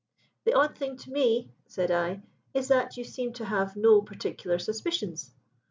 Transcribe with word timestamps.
"'The 0.45 0.53
odd 0.55 0.75
thing 0.75 0.97
to 0.97 1.11
me,' 1.11 1.51
said 1.67 1.91
I, 1.91 2.23
'is 2.55 2.69
that 2.69 2.97
you 2.97 3.03
seem 3.03 3.33
to 3.33 3.45
have 3.45 3.75
no 3.75 4.01
particular 4.01 4.57
suspicions.' 4.57 5.29